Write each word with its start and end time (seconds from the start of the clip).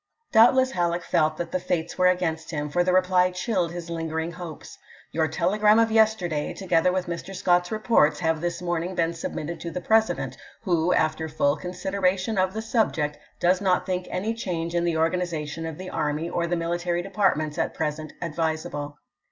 Doubtless 0.31 0.71
Halleck 0.71 1.03
felt 1.03 1.37
that 1.37 1.51
the 1.51 1.59
Fates 1.59 1.95
were 1.95 2.07
^p.'eL"" 2.07 2.13
against 2.15 2.49
him, 2.49 2.69
for 2.71 2.83
the 2.83 2.91
reply 2.91 3.29
chilled 3.29 3.71
his 3.71 3.87
lingering 3.87 4.31
hopes:" 4.31 4.79
Your 5.11 5.27
telegram 5.27 5.77
of 5.77 5.91
yesterday, 5.91 6.55
together 6.55 6.91
with 6.91 7.05
Mr. 7.05 7.35
Scott's 7.35 7.71
reports, 7.71 8.19
have 8.21 8.41
this 8.41 8.63
morning 8.63 8.95
been 8.95 9.13
sub 9.13 9.33
mitted 9.35 9.59
to 9.59 9.69
the 9.69 9.79
President, 9.79 10.35
who, 10.63 10.91
after 10.91 11.29
full 11.29 11.55
considera 11.55 12.17
tion 12.17 12.39
of 12.39 12.53
the 12.55 12.63
subject, 12.63 13.19
does 13.39 13.61
not 13.61 13.85
think 13.85 14.07
any 14.09 14.33
change 14.33 14.73
in 14.73 14.85
the 14.85 14.97
organization 14.97 15.67
of 15.67 15.77
the 15.77 15.91
army 15.91 16.27
or 16.27 16.47
the 16.47 16.55
military 16.55 17.03
de 17.03 17.09
partments 17.11 17.59
at 17.59 17.75
present 17.75 18.11
advisable. 18.23 18.97